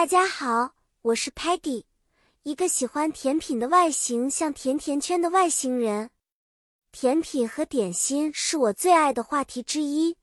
[0.00, 1.84] 大家好，我是 Patty，
[2.44, 6.08] 一个喜欢甜品的外形像甜甜圈的外星人。
[6.90, 10.16] 甜品和点心是我最爱的话题之一，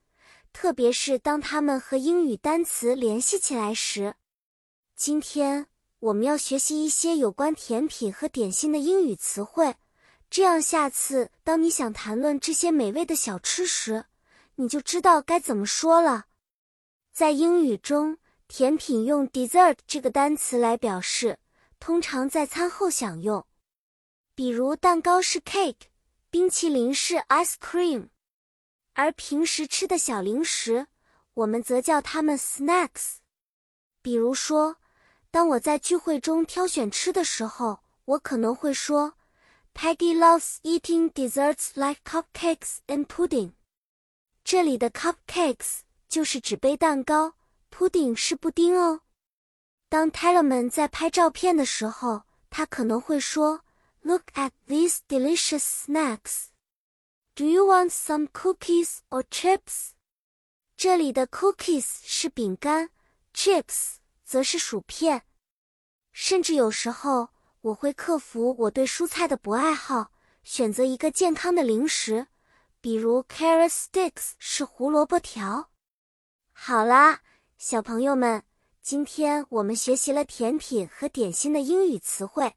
[0.52, 4.16] 特别是当它们和英语单词联系起来时。
[4.96, 5.68] 今天
[6.00, 9.76] 我们要学习一些有关甜品和点心的英语词汇，
[10.28, 14.06] 这样下次当你想谈论这些美味的小吃时，
[14.56, 16.26] 你就知道该怎么说了。
[17.14, 18.18] 在英语中，
[18.48, 21.38] 甜品用 dessert 这个单词来表示，
[21.80, 23.46] 通常在餐后享用。
[24.34, 25.88] 比如，蛋糕是 cake，
[26.30, 28.10] 冰淇淋是 ice cream，
[28.94, 30.88] 而平时吃的小零食，
[31.34, 33.18] 我们则叫它们 snacks。
[34.02, 34.78] 比如说，
[35.30, 39.16] 当我在聚会中挑选吃的时候，我可能会说
[39.74, 43.52] ，Peggy loves eating desserts like cupcakes and pudding。
[44.44, 47.34] 这里的 cupcakes 就是纸杯蛋糕
[47.72, 49.02] ，pudding 是布丁哦。
[49.90, 53.62] 当 Tellerman 在拍照片的时候，他可能会说
[54.02, 56.48] ，Look at these delicious snacks.
[57.36, 59.92] Do you want some cookies or chips?
[60.76, 62.90] 这里的 cookies 是饼干
[63.34, 65.24] ，chips 则是薯片。
[66.12, 67.30] 甚至有时候，
[67.62, 70.12] 我会克服我对蔬菜的不爱好，
[70.44, 72.28] 选择一个健康的零食。
[72.80, 75.72] 比如 carrot sticks 是胡萝卜条。
[76.54, 77.22] 好啦，
[77.58, 78.44] 小朋友们，
[78.84, 82.54] 今天我们学习了甜品和点心的英语词汇。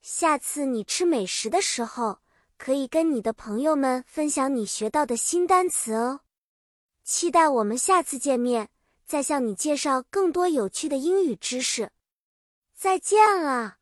[0.00, 2.20] 下次你吃美食的时候，
[2.56, 6.20] 可以跟你的朋友们分享你学到的新单词哦。
[7.02, 8.70] 期待我们下次见面，
[9.04, 11.92] 再向你介绍更多有趣的英语知识。
[12.74, 13.76] 再见了。